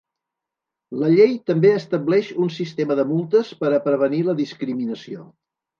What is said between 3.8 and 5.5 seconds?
prevenir la discriminació.